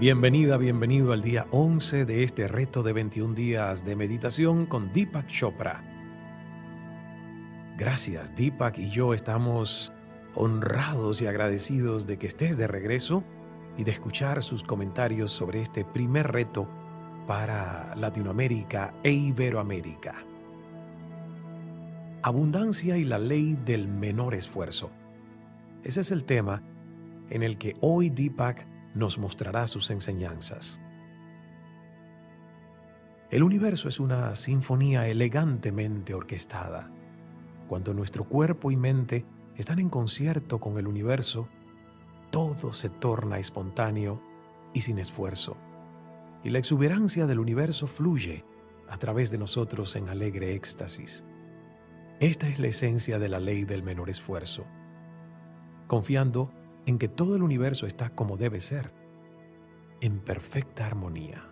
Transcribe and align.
Bienvenida, 0.00 0.56
bienvenido 0.56 1.12
al 1.12 1.20
día 1.20 1.46
11 1.50 2.06
de 2.06 2.24
este 2.24 2.48
reto 2.48 2.82
de 2.82 2.94
21 2.94 3.34
días 3.34 3.84
de 3.84 3.96
meditación 3.96 4.64
con 4.64 4.94
Deepak 4.94 5.26
Chopra. 5.26 5.84
Gracias, 7.76 8.34
Deepak 8.34 8.78
y 8.78 8.88
yo 8.88 9.12
estamos 9.12 9.92
honrados 10.34 11.20
y 11.20 11.26
agradecidos 11.26 12.06
de 12.06 12.18
que 12.18 12.28
estés 12.28 12.56
de 12.56 12.66
regreso 12.66 13.24
y 13.76 13.84
de 13.84 13.90
escuchar 13.90 14.42
sus 14.42 14.62
comentarios 14.62 15.32
sobre 15.32 15.60
este 15.60 15.84
primer 15.84 16.32
reto 16.32 16.66
para 17.26 17.94
Latinoamérica 17.94 18.94
e 19.02 19.12
Iberoamérica. 19.12 20.14
Abundancia 22.22 22.96
y 22.96 23.04
la 23.04 23.18
ley 23.18 23.58
del 23.66 23.86
menor 23.86 24.32
esfuerzo. 24.32 24.90
Ese 25.84 26.00
es 26.00 26.10
el 26.10 26.24
tema 26.24 26.62
en 27.28 27.42
el 27.42 27.58
que 27.58 27.76
hoy 27.82 28.08
Deepak 28.08 28.66
nos 28.94 29.18
mostrará 29.18 29.66
sus 29.66 29.90
enseñanzas. 29.90 30.80
El 33.30 33.44
universo 33.44 33.88
es 33.88 34.00
una 34.00 34.34
sinfonía 34.34 35.06
elegantemente 35.06 36.14
orquestada. 36.14 36.90
Cuando 37.68 37.94
nuestro 37.94 38.24
cuerpo 38.24 38.72
y 38.72 38.76
mente 38.76 39.24
están 39.56 39.78
en 39.78 39.88
concierto 39.88 40.58
con 40.58 40.78
el 40.78 40.88
universo, 40.88 41.48
todo 42.30 42.72
se 42.72 42.88
torna 42.88 43.38
espontáneo 43.38 44.20
y 44.74 44.80
sin 44.80 44.98
esfuerzo. 44.98 45.56
Y 46.42 46.50
la 46.50 46.58
exuberancia 46.58 47.26
del 47.26 47.38
universo 47.38 47.86
fluye 47.86 48.44
a 48.88 48.98
través 48.98 49.30
de 49.30 49.38
nosotros 49.38 49.94
en 49.94 50.08
alegre 50.08 50.54
éxtasis. 50.54 51.24
Esta 52.18 52.48
es 52.48 52.58
la 52.58 52.66
esencia 52.66 53.18
de 53.18 53.28
la 53.28 53.38
ley 53.38 53.64
del 53.64 53.82
menor 53.82 54.10
esfuerzo. 54.10 54.66
Confiando 55.86 56.52
en 56.86 56.98
que 56.98 57.08
todo 57.08 57.36
el 57.36 57.42
universo 57.42 57.86
está 57.86 58.10
como 58.10 58.36
debe 58.36 58.60
ser, 58.60 58.92
en 60.00 60.20
perfecta 60.20 60.86
armonía. 60.86 61.44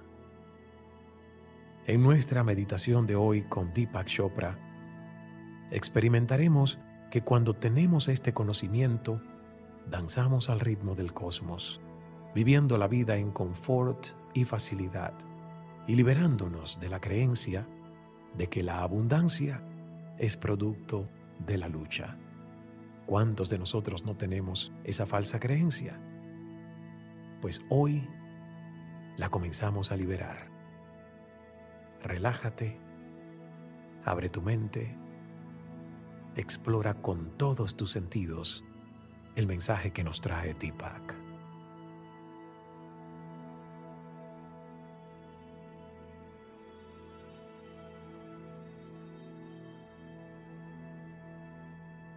En 1.87 2.03
nuestra 2.03 2.45
meditación 2.45 3.07
de 3.07 3.17
hoy 3.17 3.43
con 3.43 3.73
Deepak 3.73 4.07
Chopra, 4.07 4.59
experimentaremos 5.71 6.79
que 7.11 7.23
cuando 7.23 7.55
tenemos 7.55 8.09
este 8.09 8.35
conocimiento, 8.35 9.23
danzamos 9.91 10.51
al 10.51 10.61
ritmo 10.61 10.95
del 10.95 11.15
cosmos, 11.15 11.81
viviendo 12.35 12.77
la 12.77 12.89
vida 12.89 13.17
en 13.17 13.31
confort 13.31 14.09
y 14.35 14.45
facilidad, 14.45 15.15
y 15.87 15.97
liberándonos 15.97 16.79
de 16.81 16.89
la 16.91 17.01
creencia 17.01 17.67
de 18.37 18.49
que 18.49 18.63
la 18.63 18.83
abundancia 18.83 19.65
es 20.19 20.37
producto 20.37 21.09
de 21.47 21.57
la 21.57 21.69
lucha. 21.69 22.19
¿Cuántos 23.09 23.49
de 23.49 23.59
nosotros 23.59 24.05
no 24.05 24.19
tenemos 24.19 24.71
esa 24.85 25.07
falsa 25.07 25.41
creencia? 25.41 25.99
Pues 27.41 27.63
hoy 27.71 28.07
la 29.17 29.31
comenzamos 29.31 29.91
a 29.91 29.97
liberar. 29.97 30.51
Relájate, 32.03 32.79
abre 34.05 34.29
tu 34.29 34.43
mente, 34.43 34.95
explora 36.37 37.01
con 37.01 37.31
todos 37.39 37.79
tus 37.79 37.93
sentidos 37.93 38.63
el 39.37 39.47
mensaje 39.47 39.91
que 39.91 40.05
nos 40.05 40.21
trae 40.21 40.53
Tipak. 40.53 41.18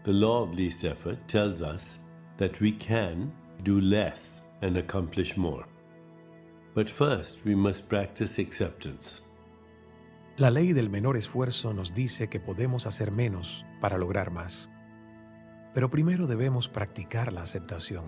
The 0.04 0.14
law 0.14 0.42
of 0.44 0.54
least 0.54 0.84
effort 0.84 1.28
tells 1.28 1.62
us 1.62 2.00
that 2.38 2.60
we 2.60 2.72
can 2.72 3.32
do 3.64 3.80
less 3.80 4.44
and 4.62 4.78
accomplish 4.78 5.38
more. 5.38 5.66
But 6.74 6.90
first, 6.90 7.46
we 7.46 7.56
must 7.56 7.88
practice 7.88 8.40
acceptance. 8.40 9.22
La 10.38 10.50
ley 10.50 10.74
del 10.74 10.90
menor 10.90 11.18
esfuerzo 11.18 11.74
nos 11.74 11.94
dice 11.94 12.30
que 12.30 12.40
podemos 12.40 12.88
hacer 12.88 13.12
menos 13.12 13.64
para 13.80 13.98
lograr 13.98 14.32
más. 14.32 14.70
Pero 15.74 15.92
primero 15.92 16.26
debemos 16.26 16.68
practicar 16.68 17.32
la 17.32 17.42
aceptación. 17.42 18.06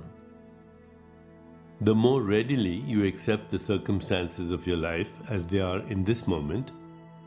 The 1.82 1.94
more 1.94 2.24
readily 2.24 2.84
you 2.88 3.06
accept 3.06 3.52
the 3.52 3.59
circumstances 3.59 4.52
of 4.52 4.66
your 4.66 4.78
life 4.78 5.12
as 5.30 5.46
they 5.46 5.59
are 5.59 5.84
in 5.92 6.03
this 6.03 6.28
moment, 6.28 6.72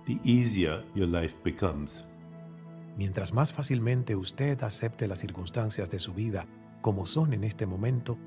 the 0.06 0.18
easier 0.24 0.82
your 0.94 1.06
life 1.06 1.34
becomes. 1.44 2.08
Mientras 2.96 3.32
más 3.32 3.52
fácilmente 3.52 4.16
usted 4.16 4.62
acepte 4.62 5.06
las 5.06 5.18
circunstancias 5.18 5.90
de 5.90 5.98
su 5.98 6.14
vida 6.14 6.46
como 6.80 7.04
son 7.04 7.34
en 7.34 7.44
este 7.44 7.66
momento, 7.66 8.18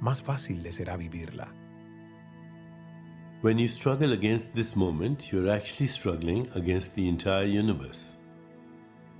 más 0.00 0.22
fácil 0.22 0.62
le 0.62 0.72
será 0.72 0.96
vivirla. 0.96 1.52
When 3.42 3.58
you 3.58 3.68
struggle 3.68 4.14
against 4.14 4.54
this 4.54 4.74
moment, 4.74 5.30
you're 5.30 5.50
actually 5.50 5.88
struggling 5.88 6.46
against 6.54 6.94
the 6.94 7.06
entire 7.06 7.46
universe. 7.46 8.16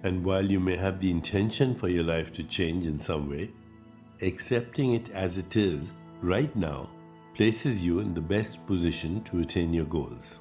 And 0.02 0.24
while 0.24 0.50
you 0.50 0.60
may 0.60 0.76
have 0.76 0.98
the 1.00 1.10
intention 1.10 1.74
for 1.74 1.90
your 1.90 2.04
life 2.04 2.32
to 2.32 2.42
change 2.42 2.86
in 2.86 2.98
some 2.98 3.28
way, 3.28 3.52
accepting 4.22 4.94
it 4.94 5.10
as 5.14 5.36
it 5.36 5.56
is 5.56 5.92
right 6.22 6.54
now 6.56 6.88
places 7.34 7.82
you 7.82 8.00
in 8.00 8.14
the 8.14 8.20
best 8.20 8.66
position 8.66 9.22
to 9.24 9.40
attain 9.40 9.74
your 9.74 9.86
goals. 9.86 10.40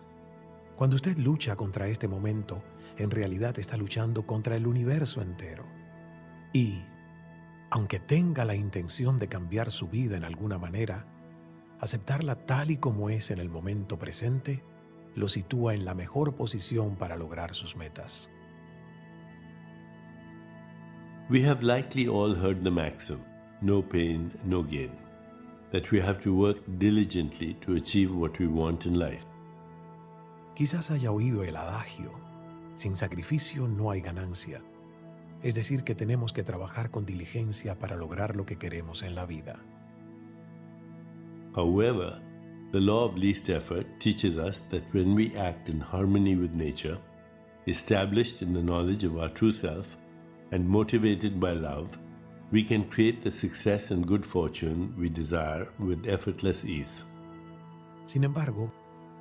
Cuando 0.77 0.95
usted 0.95 1.17
lucha 1.17 1.55
contra 1.55 1.87
este 1.87 2.07
momento, 2.07 2.61
en 2.97 3.11
realidad 3.11 3.57
está 3.59 3.77
luchando 3.77 4.25
contra 4.25 4.55
el 4.55 4.67
universo 4.67 5.21
entero. 5.21 5.65
Y, 6.53 6.83
aunque 7.69 7.99
tenga 7.99 8.45
la 8.45 8.55
intención 8.55 9.17
de 9.17 9.27
cambiar 9.27 9.71
su 9.71 9.87
vida 9.87 10.15
en 10.17 10.23
alguna 10.23 10.57
manera, 10.57 11.05
aceptarla 11.79 12.45
tal 12.45 12.71
y 12.71 12.77
como 12.77 13.09
es 13.09 13.31
en 13.31 13.39
el 13.39 13.49
momento 13.49 13.99
presente 13.99 14.63
lo 15.15 15.27
sitúa 15.27 15.73
en 15.73 15.85
la 15.85 15.93
mejor 15.93 16.35
posición 16.35 16.95
para 16.95 17.15
lograr 17.15 17.53
sus 17.53 17.75
metas. 17.75 18.29
We 21.29 21.43
have 21.47 21.63
likely 21.63 22.07
all 22.07 22.35
heard 22.35 22.63
the 22.63 22.69
maxim, 22.69 23.19
no 23.61 23.81
pain, 23.81 24.31
no 24.43 24.61
gain, 24.61 24.91
that 25.71 25.91
we 25.91 25.99
have 25.99 26.19
to 26.21 26.33
work 26.33 26.57
diligently 26.77 27.55
to 27.65 27.75
achieve 27.75 28.13
what 28.13 28.37
we 28.39 28.45
want 28.45 28.85
in 28.85 28.99
life. 28.99 29.25
Quizás 30.53 30.91
haya 30.91 31.11
oído 31.11 31.43
el 31.43 31.55
adagio, 31.55 32.11
sin 32.75 32.95
sacrificio 32.95 33.67
no 33.67 33.91
hay 33.91 34.01
ganancia. 34.01 34.61
Es 35.43 35.55
decir, 35.55 35.83
que 35.83 35.95
tenemos 35.95 36.33
que 36.33 36.43
trabajar 36.43 36.91
con 36.91 37.05
diligencia 37.05 37.77
para 37.77 37.95
lograr 37.95 38.35
lo 38.35 38.45
que 38.45 38.57
queremos 38.57 39.03
en 39.03 39.15
la 39.15 39.25
vida. 39.25 39.59
However, 41.55 42.21
the 42.71 42.79
law 42.79 43.05
of 43.05 43.15
least 43.15 43.49
effort 43.49 43.85
teaches 43.99 44.35
us 44.37 44.67
that 44.69 44.83
when 44.93 45.15
we 45.15 45.31
act 45.37 45.69
in 45.69 45.79
harmony 45.79 46.35
with 46.35 46.51
nature, 46.51 46.97
established 47.67 48.41
in 48.41 48.53
the 48.53 48.61
knowledge 48.61 49.05
of 49.05 49.17
our 49.17 49.29
true 49.29 49.51
self, 49.51 49.97
and 50.51 50.67
motivated 50.67 51.39
by 51.39 51.53
love, 51.53 51.97
we 52.51 52.63
can 52.63 52.83
create 52.85 53.21
the 53.21 53.31
success 53.31 53.91
and 53.91 54.05
good 54.05 54.25
fortune 54.25 54.93
we 54.97 55.09
desire 55.09 55.67
with 55.79 56.07
effortless 56.07 56.63
ease. 56.65 57.03
Sin 58.05 58.23
embargo, 58.23 58.71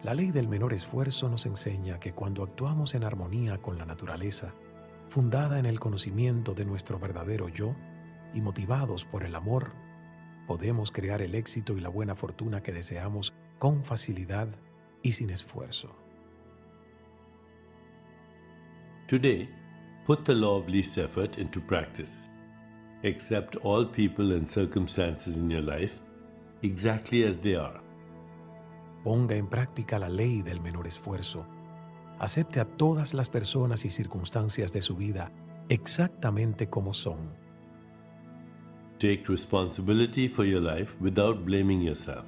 la 0.05 0.13
ley 0.13 0.31
del 0.33 0.49
menor 0.49 0.75
esfuerzo 0.75 1.31
nos 1.31 1.47
enseña 1.47 1.99
que 1.99 2.13
cuando 2.13 2.43
actuamos 2.43 2.95
en 2.95 3.05
armonía 3.05 3.57
con 3.63 3.79
la 3.79 3.87
naturaleza, 3.87 4.55
fundada 5.09 5.59
en 5.59 5.65
el 5.65 5.81
conocimiento 5.81 6.53
de 6.53 6.67
nuestro 6.67 6.99
verdadero 6.99 7.49
yo 7.49 7.75
y 8.35 8.43
motivados 8.43 9.07
por 9.07 9.25
el 9.25 9.35
amor, 9.35 9.73
podemos 10.47 10.91
crear 10.91 11.23
el 11.23 11.35
éxito 11.35 11.73
y 11.73 11.81
la 11.81 11.89
buena 11.89 12.15
fortuna 12.15 12.63
que 12.63 12.71
deseamos 12.71 13.33
con 13.59 13.83
facilidad 13.83 14.49
y 15.03 15.13
sin 15.13 15.31
esfuerzo. 15.31 15.97
Today, 19.09 19.49
put 20.07 20.25
the 20.25 20.35
law 20.35 20.61
of 20.61 20.69
least 20.69 20.99
effort 20.99 21.39
into 21.39 21.63
practice. 21.63 22.29
Accept 23.05 23.57
all 23.63 23.87
people 23.87 24.37
and 24.37 24.47
circumstances 24.47 25.39
in 25.39 25.51
your 25.51 25.63
life 25.63 26.03
exactly 26.63 27.25
as 27.25 27.39
they 27.39 27.55
are. 27.55 27.84
Ponga 29.05 29.37
en 29.37 29.49
práctica 29.49 29.99
la 29.99 30.09
ley 30.09 30.41
del 30.41 30.63
menor 30.63 30.87
esfuerzo. 30.87 31.47
Acepte 32.19 32.59
a 32.59 32.65
todas 32.65 33.13
las 33.13 33.29
personas 33.29 33.85
y 33.85 33.91
circunstancias 33.91 34.73
de 34.73 34.81
su 34.81 34.97
vida 34.97 35.31
exactamente 35.69 36.71
como 36.71 36.95
son. 36.95 37.37
Take 38.99 39.25
responsibility 39.29 40.27
for 40.27 40.47
your 40.47 40.63
life 40.63 40.97
without 41.01 41.45
blaming 41.45 41.83
yourself, 41.83 42.25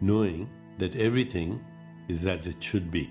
knowing 0.00 0.48
that 0.78 0.94
everything 0.96 1.60
is 2.08 2.26
as 2.26 2.46
it 2.46 2.58
should 2.60 2.90
be. 2.90 3.10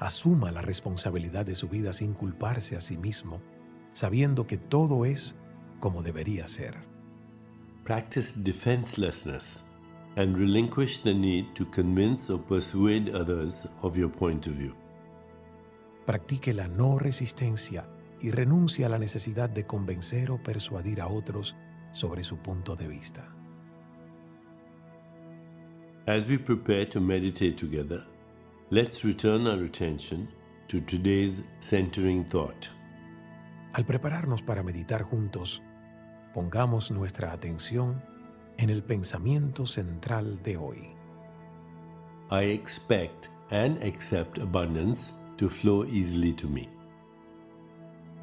Asuma 0.00 0.50
la 0.50 0.62
responsabilidad 0.62 1.46
de 1.46 1.54
su 1.54 1.68
vida 1.68 1.92
sin 1.92 2.14
culparse 2.14 2.76
a 2.76 2.80
sí 2.80 2.96
mismo, 2.96 3.40
sabiendo 3.92 4.48
que 4.48 4.56
todo 4.56 5.04
es 5.04 5.36
como 5.78 6.02
debería 6.02 6.48
ser. 6.48 6.74
Practice 7.84 8.40
defenselessness 8.40 9.69
and 10.16 10.36
relinquish 10.36 11.02
the 11.02 11.14
need 11.14 11.54
to 11.54 11.64
convince 11.66 12.30
or 12.30 12.38
persuade 12.38 13.14
others 13.14 13.66
of 13.82 13.96
your 13.96 14.08
point 14.08 14.46
of 14.46 14.54
view. 14.54 14.74
Practique 16.06 16.52
la 16.52 16.66
no 16.66 16.98
resistencia 16.98 17.86
y 18.20 18.30
renuncie 18.30 18.84
a 18.84 18.88
la 18.88 18.98
necesidad 18.98 19.48
de 19.48 19.64
convencer 19.64 20.30
o 20.30 20.42
persuadir 20.42 21.00
a 21.00 21.08
otros 21.08 21.54
sobre 21.92 22.22
su 22.22 22.38
punto 22.38 22.76
de 22.76 22.88
vista. 22.88 23.26
As 26.06 26.26
we 26.26 26.38
prepare 26.38 26.86
to 26.86 27.00
meditate 27.00 27.56
together, 27.56 28.04
let's 28.70 29.04
return 29.04 29.46
our 29.46 29.64
attention 29.64 30.28
to 30.68 30.80
today's 30.80 31.42
centering 31.60 32.24
thought. 32.24 32.66
Al 33.72 33.84
prepararnos 33.84 34.42
para 34.42 34.62
meditar 34.62 35.02
juntos, 35.02 35.62
pongamos 36.34 36.90
nuestra 36.90 37.32
atención 37.32 38.02
en 38.60 38.68
el 38.68 38.82
pensamiento 38.82 39.64
central 39.64 40.42
de 40.42 40.58
hoy. 40.58 40.94
I 42.30 42.52
expect 42.52 43.28
and 43.50 43.82
accept 43.82 44.38
abundance 44.38 45.14
to 45.38 45.48
flow 45.48 45.86
easily 45.86 46.34
to 46.34 46.46
me. 46.46 46.68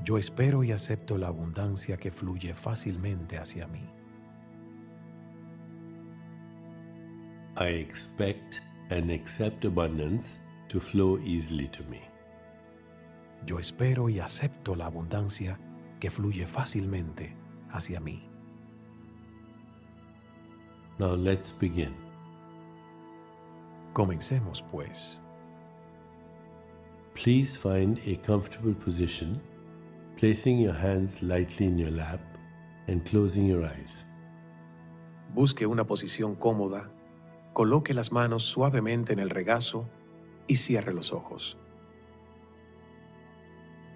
Yo 0.06 0.20
espero 0.20 0.64
y 0.64 0.72
acepto 0.72 1.18
la 1.18 1.30
abundancia 1.30 1.98
que 1.98 2.12
fluye 2.12 2.54
fácilmente 2.54 3.40
hacia 3.40 3.68
mí. 3.68 3.90
I 7.60 7.82
expect 7.82 8.58
and 8.92 9.10
accept 9.10 9.66
abundance 9.66 10.46
to 10.68 10.80
flow 10.80 11.18
easily 11.18 11.68
to 11.70 11.84
me. 11.86 12.02
Yo 13.48 13.58
espero 13.58 14.08
y 14.08 14.20
acepto 14.20 14.76
la 14.76 14.86
abundancia 14.86 15.60
que 16.00 16.12
fluye 16.12 16.46
fácilmente 16.46 17.36
hacia 17.72 18.00
mí. 18.00 18.27
Now 21.00 21.14
let's 21.16 21.52
begin. 21.52 21.94
Comencemos 23.94 24.64
pues. 24.72 25.22
Please 27.14 27.56
find 27.56 28.00
a 28.06 28.16
comfortable 28.18 28.74
position, 28.74 29.40
placing 30.18 30.60
your 30.60 30.74
hands 30.74 31.22
lightly 31.22 31.68
in 31.68 31.78
your 31.78 31.92
lap 31.92 32.20
and 32.88 33.06
closing 33.06 33.46
your 33.46 33.64
eyes. 33.64 34.06
Busque 35.36 35.68
una 35.68 35.84
posición 35.84 36.36
cómoda, 36.36 36.90
coloque 37.54 37.94
las 37.94 38.12
manos 38.12 38.44
suavemente 38.44 39.14
en 39.14 39.20
el 39.20 39.30
regazo 39.30 39.88
y 40.48 40.56
cierre 40.56 40.94
los 40.94 41.12
ojos. 41.12 41.58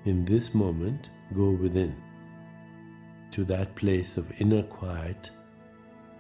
In 0.06 0.24
this 0.26 0.54
moment, 0.54 1.10
go 1.34 1.52
within 1.52 1.96
to 3.32 3.44
that 3.46 3.74
place 3.76 4.18
of 4.18 4.26
inner 4.40 4.64
quiet 4.64 5.32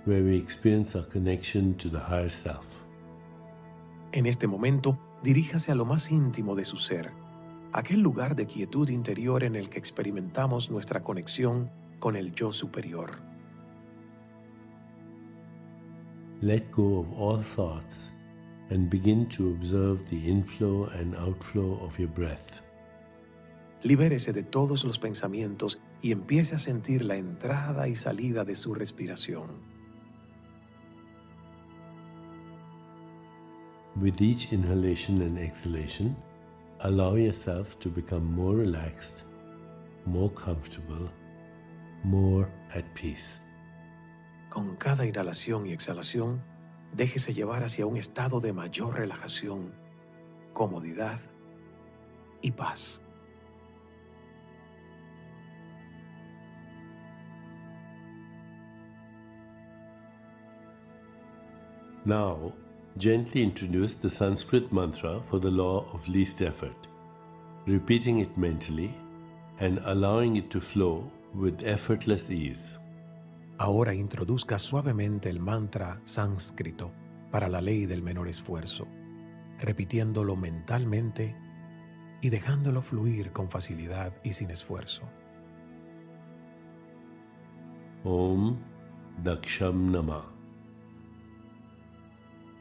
where 0.05 0.23
we 0.23 0.37
experience 0.37 0.95
our 0.97 1.07
connection 1.07 1.75
to 1.75 1.89
the 1.89 1.99
higher 1.99 2.29
self. 2.29 2.65
En 4.11 4.25
este 4.25 4.47
momento, 4.47 4.99
diríjase 5.23 5.71
a 5.71 5.75
lo 5.75 5.85
más 5.85 6.11
íntimo 6.11 6.55
de 6.55 6.65
su 6.65 6.77
ser, 6.77 7.11
aquel 7.71 8.01
lugar 8.01 8.35
de 8.35 8.45
quietud 8.45 8.89
interior 8.89 9.43
en 9.43 9.55
el 9.55 9.69
que 9.69 9.79
experimentamos 9.79 10.69
nuestra 10.69 11.03
conexión 11.03 11.71
con 11.99 12.15
el 12.15 12.33
yo 12.33 12.51
superior. 12.51 13.21
Let 16.41 16.71
go 16.71 16.99
of 16.99 17.07
all 17.15 17.43
thoughts 17.43 18.11
and 18.71 18.89
begin 18.89 19.27
to 19.29 19.51
observe 19.51 20.03
the 20.09 20.17
inflow 20.17 20.89
and 20.99 21.15
outflow 21.15 21.79
of 21.85 21.97
your 21.99 22.09
breath. 22.09 22.61
Libérese 23.83 24.33
de 24.33 24.43
todos 24.43 24.83
los 24.83 24.99
pensamientos 24.99 25.81
y 26.01 26.11
empiece 26.11 26.55
a 26.55 26.59
sentir 26.59 27.03
la 27.03 27.15
entrada 27.17 27.87
y 27.87 27.95
salida 27.95 28.43
de 28.43 28.55
su 28.55 28.73
respiración. 28.73 29.70
With 33.99 34.21
each 34.21 34.53
inhalation 34.53 35.21
and 35.21 35.37
exhalation, 35.37 36.15
allow 36.79 37.15
yourself 37.15 37.77
to 37.79 37.89
become 37.89 38.23
more 38.23 38.55
relaxed, 38.55 39.23
more 40.05 40.29
comfortable, 40.29 41.09
more 42.03 42.49
at 42.73 42.85
peace. 42.95 43.41
Con 44.49 44.77
cada 44.77 45.05
inhalación 45.05 45.67
y 45.67 45.73
exhalación, 45.73 46.41
déjese 46.95 47.33
llevar 47.33 47.63
hacia 47.63 47.85
un 47.85 47.97
estado 47.97 48.39
de 48.39 48.53
mayor 48.53 48.95
relajación, 48.95 49.73
comodidad 50.53 51.19
y 52.41 52.51
paz. 52.51 53.01
Now, 62.03 62.53
gently 62.97 63.41
introduce 63.43 63.95
the 63.95 64.09
Sanskrit 64.09 64.71
mantra 64.71 65.21
for 65.29 65.39
the 65.39 65.49
law 65.49 65.85
of 65.93 66.07
least 66.07 66.41
effort, 66.41 66.87
repeating 67.65 68.19
it 68.19 68.37
mentally 68.37 68.93
and 69.59 69.79
allowing 69.85 70.35
it 70.35 70.49
to 70.49 70.59
flow 70.59 71.09
with 71.33 71.63
effortless 71.63 72.29
ease. 72.29 72.77
Ahora 73.57 73.93
introduzca 73.93 74.57
suavemente 74.57 75.29
el 75.29 75.39
mantra 75.39 76.01
sánscrito 76.03 76.91
para 77.31 77.47
la 77.47 77.61
ley 77.61 77.85
del 77.85 78.01
menor 78.01 78.27
esfuerzo, 78.27 78.87
repitiéndolo 79.59 80.35
mentalmente 80.35 81.35
y 82.21 82.29
dejándolo 82.29 82.81
fluir 82.81 83.31
con 83.31 83.49
facilidad 83.49 84.13
y 84.23 84.33
sin 84.33 84.51
esfuerzo. 84.51 85.03
Om 88.03 88.57
Daksham 89.23 89.91
Nama. 89.91 90.40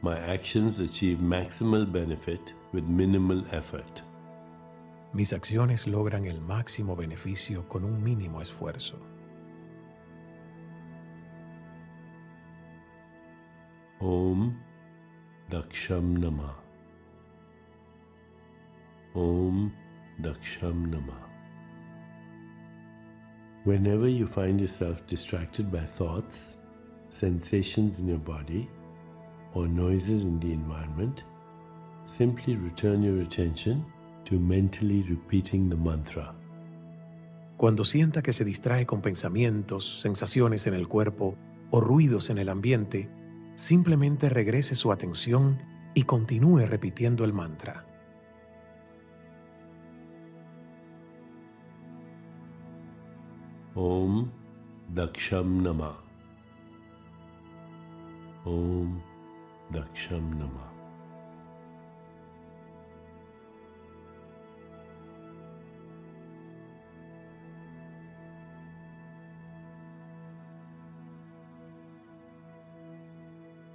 My 0.03 0.17
actions 0.17 0.79
achieve 0.79 1.19
maximal 1.19 1.85
benefit 1.85 2.53
with 2.73 2.85
minimal 2.85 3.45
effort. 3.51 4.01
Mis 5.13 5.31
acciones 5.31 5.85
logran 5.85 6.25
el 6.25 6.41
máximo 6.41 6.95
beneficio 6.95 7.67
con 7.67 7.83
un 7.83 8.01
mínimo 8.01 8.41
esfuerzo. 8.41 8.97
Om 13.99 14.57
Daksham 15.51 16.17
Nama. 16.17 16.55
Om 19.13 19.71
Daksham 20.19 20.89
Nama. 20.89 21.17
Whenever 23.65 24.07
you 24.07 24.25
find 24.25 24.59
yourself 24.59 25.05
distracted 25.05 25.71
by 25.71 25.85
thoughts, 25.85 26.55
sensations 27.09 27.99
in 27.99 28.07
your 28.07 28.17
body, 28.17 28.67
or 29.53 29.67
noises 29.67 30.25
in 30.25 30.39
the 30.39 30.51
environment, 30.51 31.23
simply 32.03 32.55
return 32.55 33.03
your 33.03 33.21
attention 33.21 33.85
to 34.25 34.39
mentally 34.39 35.03
repeating 35.03 35.69
the 35.69 35.75
mantra. 35.75 36.33
Cuando 37.57 37.85
sienta 37.85 38.21
que 38.21 38.33
se 38.33 38.43
distrae 38.43 38.85
con 38.85 39.01
pensamientos, 39.01 40.01
sensaciones 40.01 40.65
en 40.65 40.73
el 40.73 40.87
cuerpo 40.87 41.35
o 41.69 41.79
ruidos 41.79 42.29
en 42.29 42.39
el 42.39 42.49
ambiente, 42.49 43.09
simplemente 43.55 44.29
regrese 44.29 44.73
su 44.73 44.91
atención 44.91 45.59
y 45.93 46.03
continúe 46.03 46.65
repitiendo 46.65 47.23
el 47.23 47.33
mantra. 47.33 47.85
Om 53.75 54.29
Daksham 54.93 55.63
Nama. 55.63 55.97
Om 58.43 59.10
Daksham 59.71 60.37
Nama. 60.37 60.71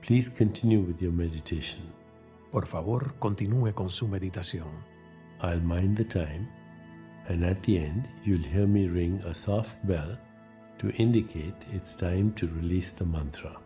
Please 0.03 0.29
continue 0.29 0.81
with 0.81 1.03
your 1.03 1.11
meditation. 1.11 1.81
Por 2.53 2.67
favor, 2.67 3.15
continúe 3.19 3.75
con 3.75 3.91
su 3.91 4.07
meditación. 4.07 4.69
I'll 5.41 5.61
mind 5.61 5.97
the 5.97 6.05
time, 6.05 6.49
and 7.29 7.45
at 7.45 7.61
the 7.65 7.79
end, 7.79 8.09
you'll 8.25 8.47
hear 8.47 8.69
me 8.69 8.87
ring 8.87 9.21
a 9.27 9.35
soft 9.35 9.85
bell 9.85 10.17
to 10.79 10.91
indicate 10.91 11.57
it's 11.73 11.97
time 11.97 12.33
to 12.35 12.47
release 12.47 12.93
the 12.93 13.05
mantra. 13.05 13.57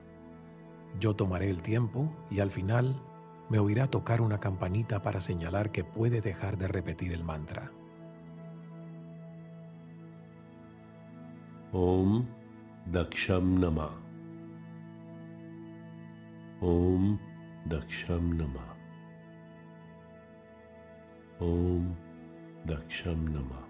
Yo 0.99 1.15
tomaré 1.15 1.49
el 1.51 1.63
tiempo 1.63 2.11
y 2.31 2.41
al 2.41 2.51
final 2.51 3.01
me 3.49 3.59
oirá 3.59 3.87
tocar 3.87 4.21
una 4.21 4.39
campanita 4.39 5.03
para 5.03 5.21
señalar 5.21 5.71
que 5.71 5.85
puede 5.85 6.21
dejar 6.21 6.57
de 6.59 6.69
repetir 6.69 7.13
el 7.13 7.25
mantra. 7.25 7.73
Om 11.73 12.27
Daksham 12.87 13.61
Nama. 13.61 13.91
Om 16.61 17.19
Daksham 17.67 18.37
Nama. 18.37 18.77
Om 21.39 21.95
Daksham 22.67 23.33
Nama. 23.33 23.70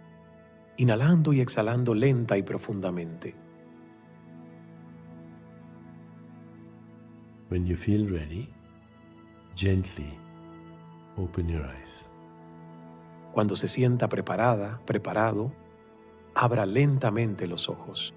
inhalando 0.77 1.33
y 1.33 1.41
exhalando 1.41 1.93
lenta 1.93 2.37
y 2.37 2.43
profundamente. 2.43 3.35
When 7.49 7.65
you 7.65 7.75
feel 7.75 8.09
ready, 8.09 8.49
gently 9.55 10.17
open 11.17 11.49
your 11.49 11.65
eyes. 11.65 12.07
Cuando 13.33 13.55
se 13.55 13.67
sienta 13.67 14.09
preparada, 14.09 14.81
preparado, 14.85 15.51
abra 16.33 16.65
lentamente 16.65 17.47
los 17.47 17.69
ojos. 17.69 18.13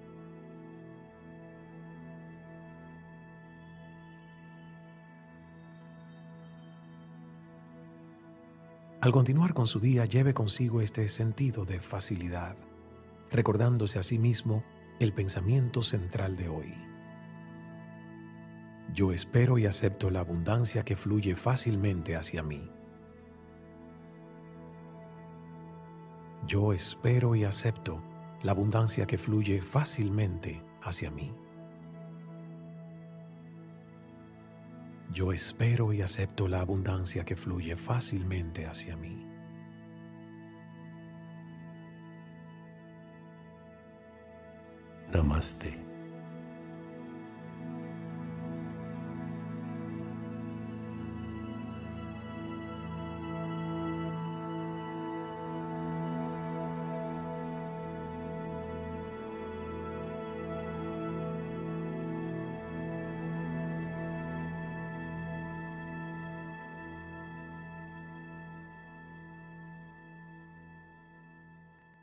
Al 9.05 9.11
continuar 9.11 9.53
con 9.53 9.67
su 9.67 9.79
día, 9.79 10.05
lleve 10.05 10.33
consigo 10.33 10.81
este 10.81 11.07
sentido 11.07 11.63
de 11.63 11.79
facilidad, 11.79 12.57
recordándose 13.29 13.99
a 13.99 14.03
sí 14.03 14.17
mismo 14.17 14.63
el 14.99 15.13
pensamiento 15.13 15.83
central 15.83 16.35
de 16.37 16.49
hoy. 16.49 16.73
Yo 18.95 19.11
espero 19.11 19.59
y 19.59 19.67
acepto 19.67 20.09
la 20.09 20.21
abundancia 20.21 20.83
que 20.83 20.95
fluye 20.95 21.35
fácilmente 21.35 22.15
hacia 22.15 22.41
mí. 22.41 22.67
Yo 26.47 26.73
espero 26.73 27.35
y 27.35 27.43
acepto 27.43 28.01
la 28.41 28.53
abundancia 28.53 29.05
que 29.05 29.19
fluye 29.19 29.61
fácilmente 29.61 30.63
hacia 30.81 31.11
mí. 31.11 31.31
Yo 35.15 35.31
espero 35.31 35.93
y 35.93 36.01
acepto 36.01 36.49
la 36.49 36.59
abundancia 36.59 37.23
que 37.23 37.37
fluye 37.37 37.77
fácilmente 37.77 38.65
hacia 38.65 38.97
mí. 38.97 39.25
Namaste. 45.13 45.84